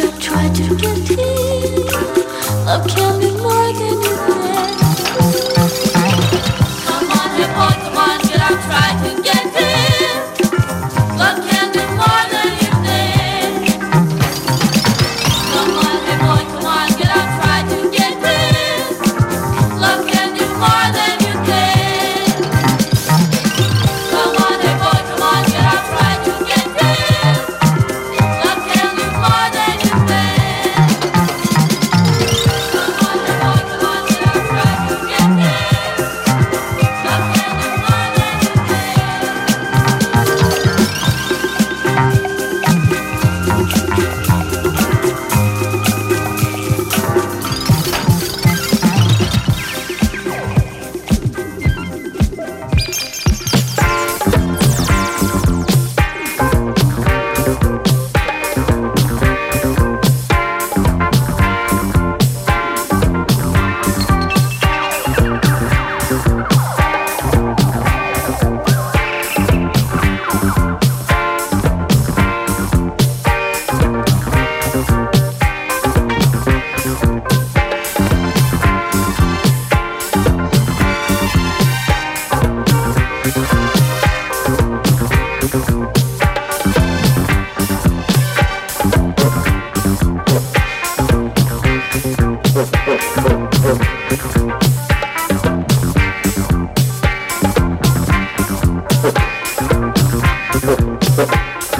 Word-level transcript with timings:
I 0.00 0.06
try 0.20 0.48
to 0.48 0.76
get 0.76 1.08
here. 1.08 1.77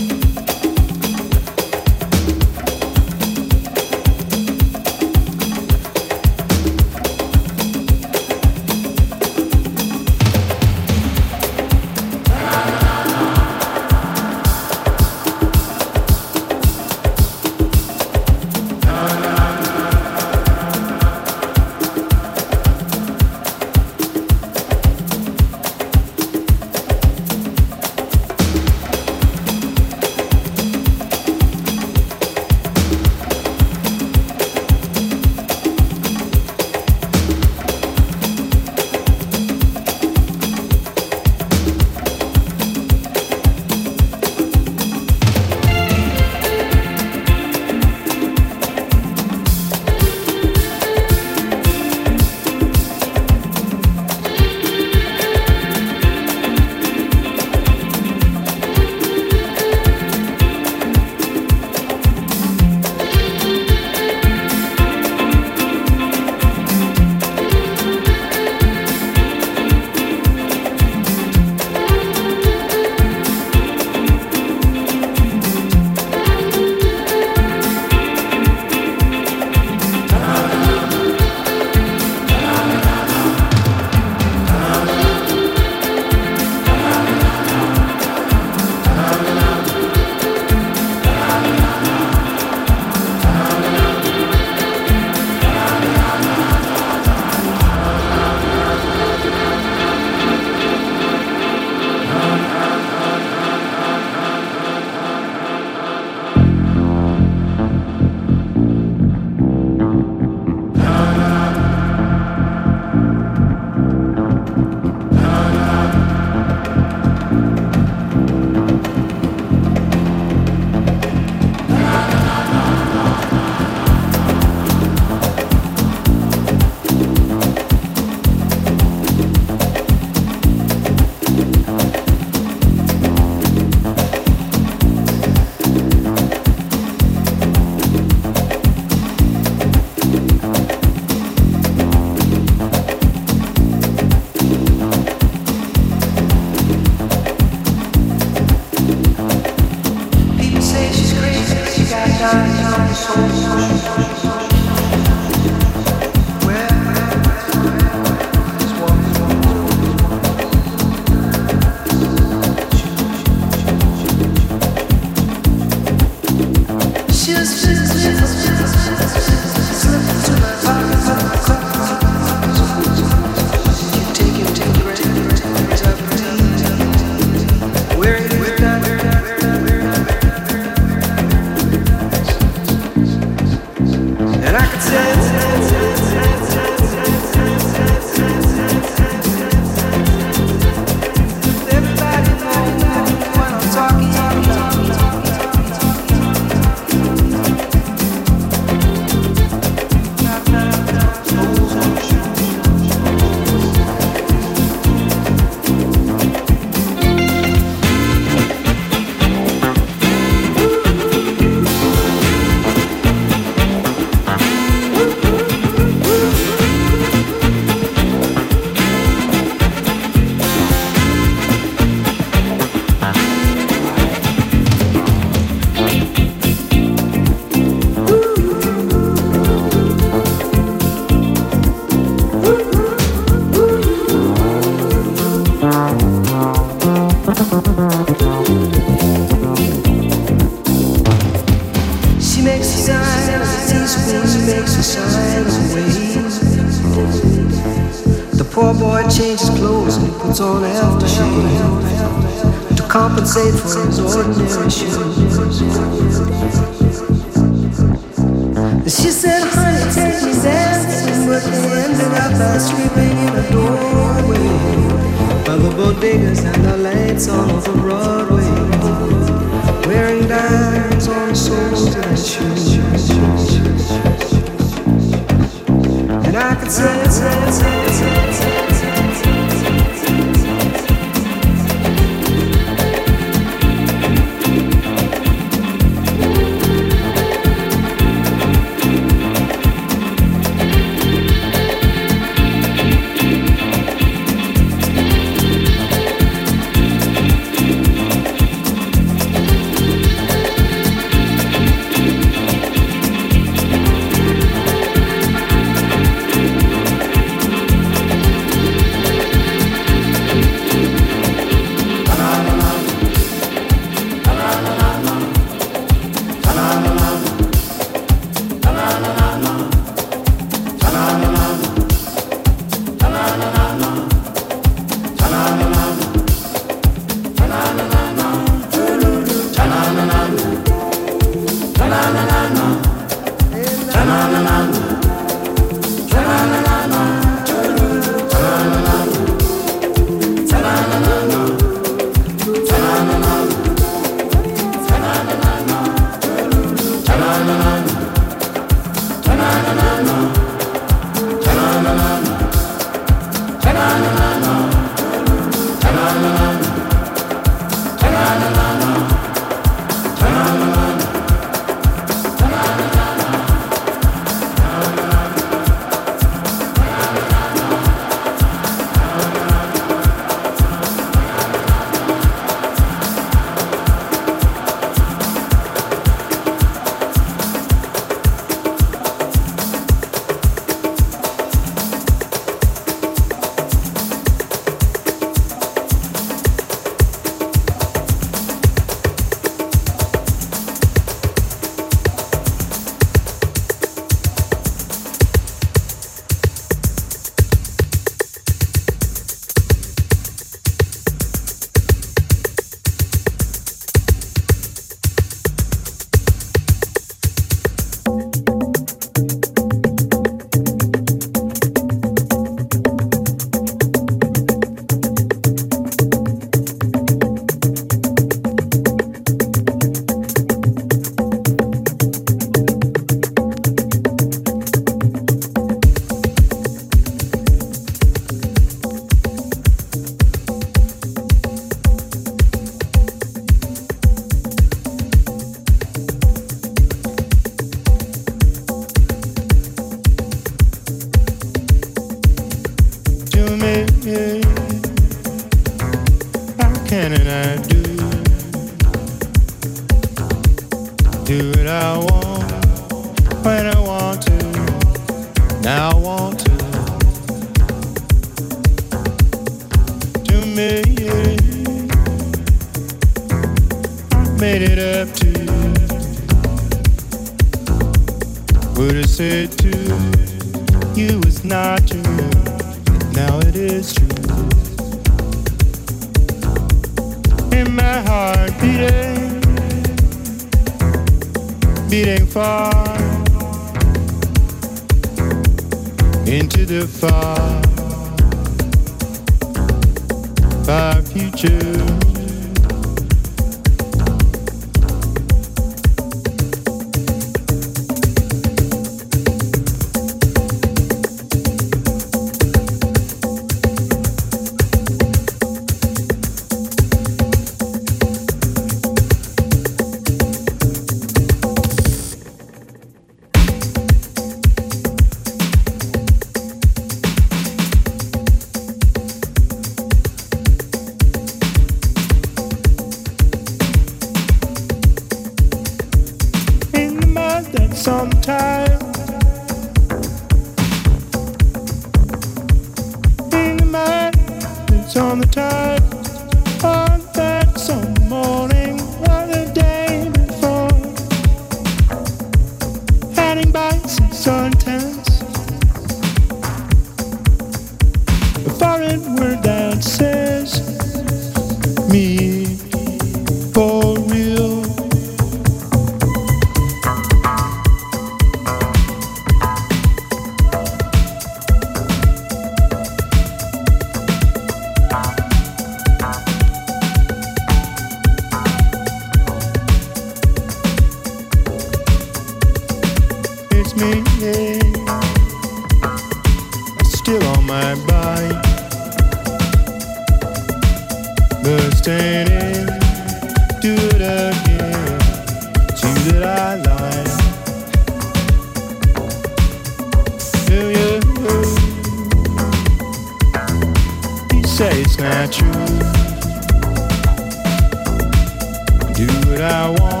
I 599.41 599.69
want. 599.71 600.00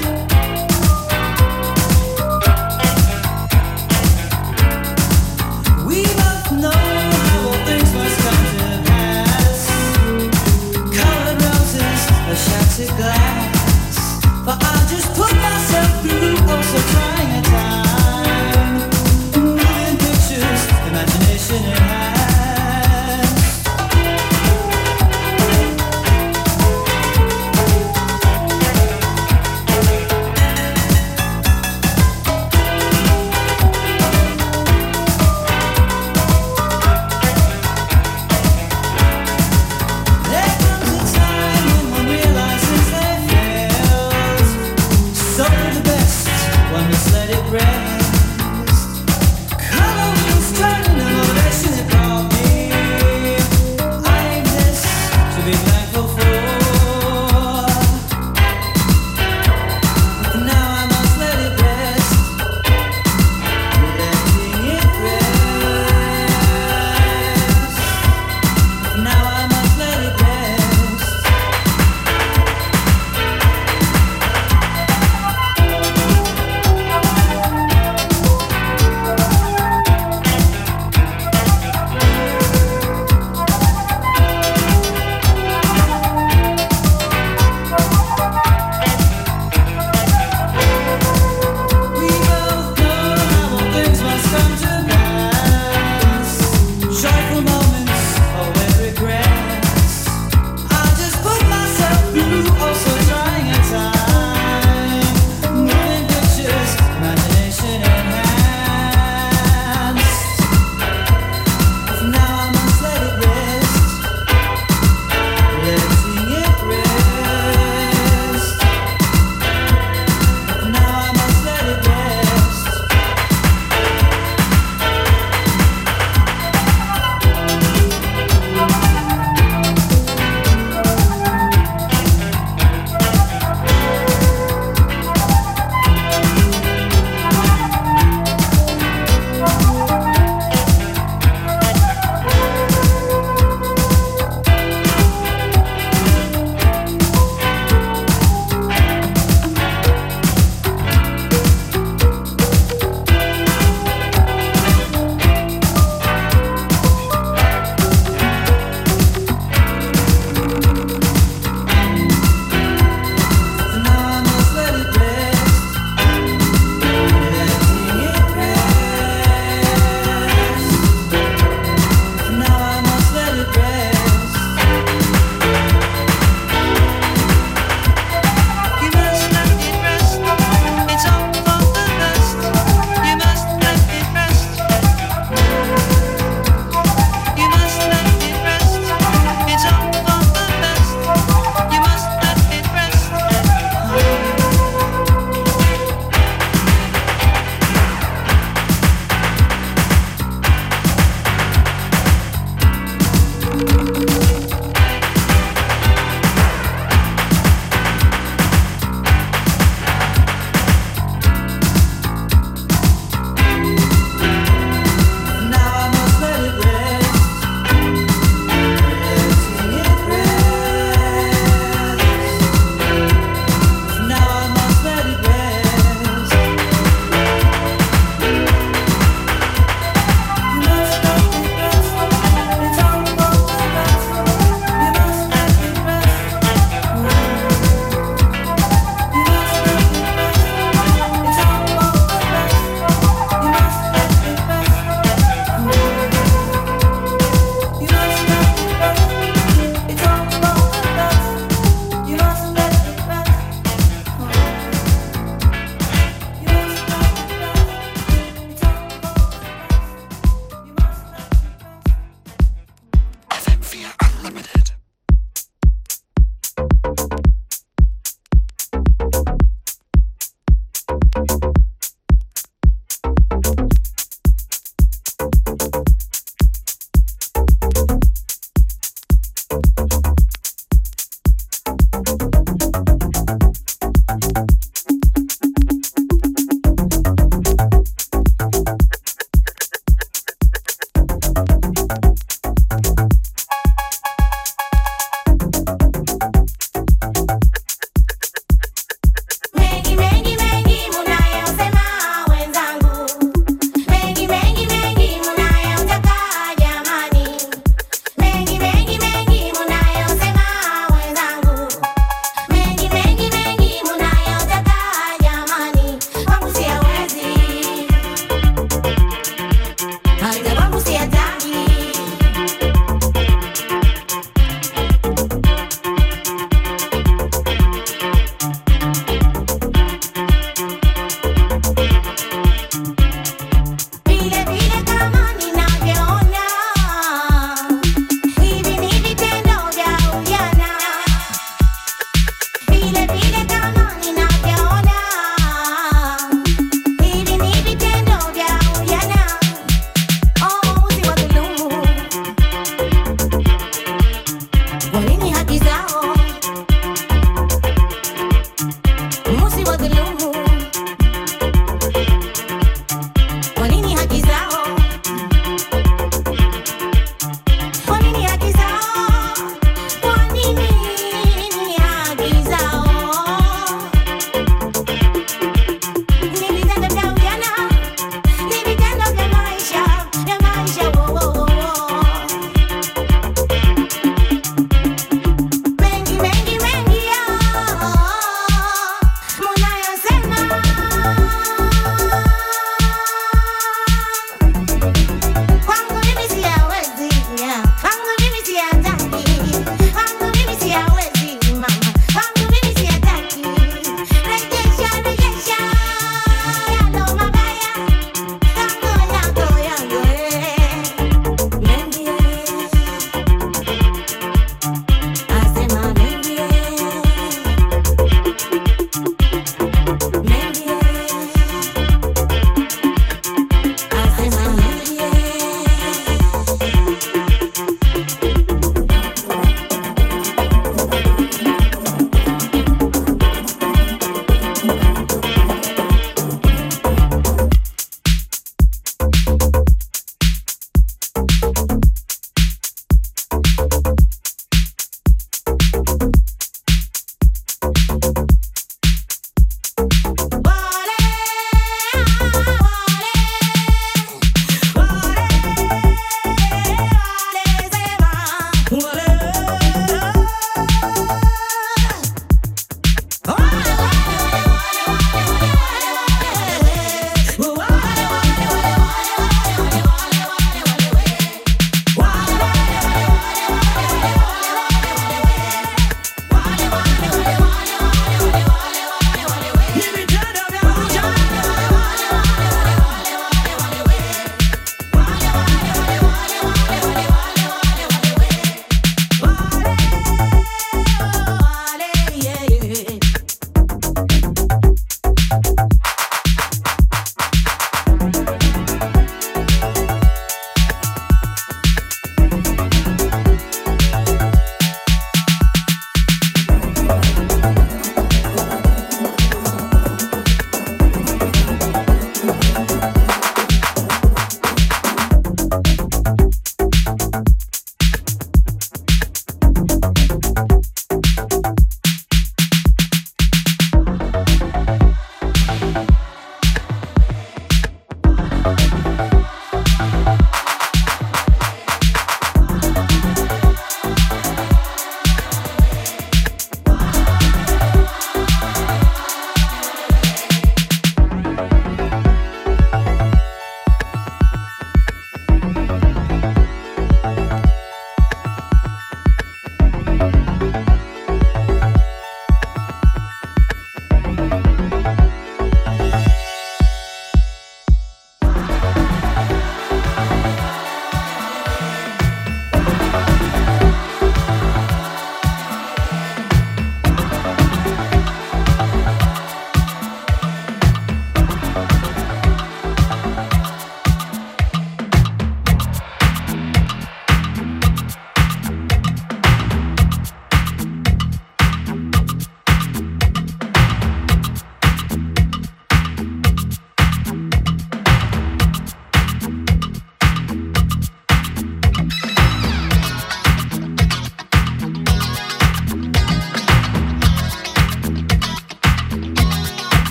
sinner. 21.51 21.80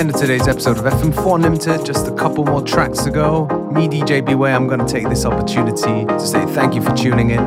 End 0.00 0.08
of 0.08 0.16
today's 0.16 0.48
episode 0.48 0.78
of 0.78 0.84
FM4 0.84 1.34
Unlimited. 1.34 1.84
Just 1.84 2.06
a 2.06 2.14
couple 2.14 2.42
more 2.42 2.62
tracks 2.62 3.02
to 3.02 3.10
go. 3.10 3.44
Me, 3.70 3.86
DJ 3.86 4.24
Beware, 4.24 4.54
I'm 4.54 4.66
going 4.66 4.80
to 4.80 4.90
take 4.90 5.06
this 5.10 5.26
opportunity 5.26 6.06
to 6.06 6.20
say 6.20 6.46
thank 6.54 6.74
you 6.74 6.80
for 6.80 6.96
tuning 6.96 7.28
in. 7.28 7.40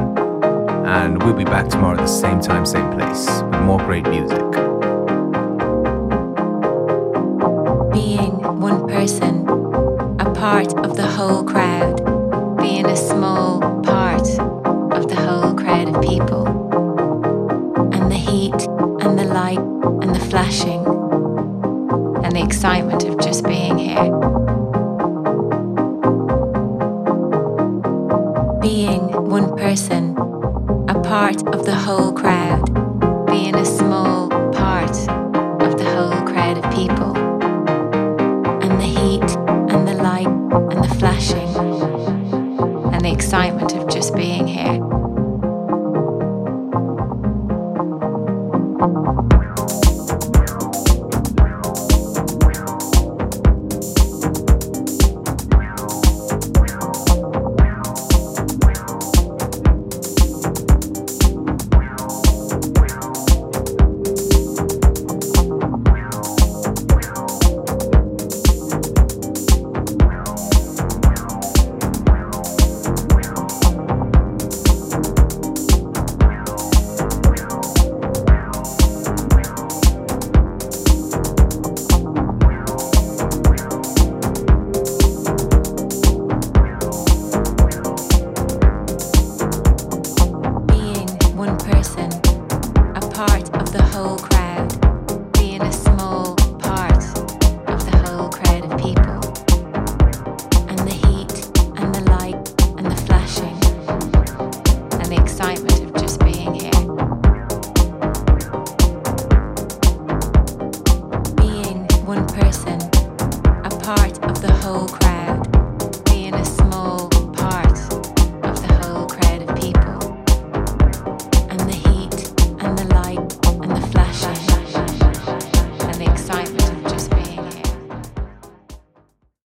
And 0.85 1.23
we'll 1.23 1.33
be 1.33 1.45
back 1.45 1.67
tomorrow 1.67 1.97
at 1.97 2.01
the 2.01 2.05
same 2.05 2.39
time, 2.39 2.67
same 2.67 2.91
place 2.91 3.25
with 3.41 3.61
more 3.61 3.79
great 3.79 4.07
music. 4.07 4.51
Being 7.91 8.35
one 8.61 8.87
person, 8.87 9.49
a 10.19 10.31
part 10.35 10.77
of 10.77 10.95
the 10.95 11.07
Being 28.63 29.11
one 29.29 29.57
person, 29.57 30.15
a 30.87 30.97
part 31.03 31.45
of 31.47 31.65
the 31.65 31.75
whole 31.75 32.13
crowd, 32.13 32.65
being 33.27 33.55
a 33.55 33.65
small 33.65 34.29
part 34.53 34.97
of 35.61 35.77
the 35.77 35.83
whole 35.83 36.25
crowd 36.25 36.57
of 36.57 36.73
people, 36.73 37.13
and 38.63 38.79
the 38.79 38.85
heat 38.85 39.37
and 39.69 39.85
the 39.85 39.95
light 39.95 40.27
and 40.27 40.81
the 40.81 40.95
flashing 40.95 41.49
and 42.93 43.03
the 43.03 43.11
excitement 43.11 43.73
of 43.75 43.89
just 43.89 44.15
being 44.15 44.47
here. 44.47 44.82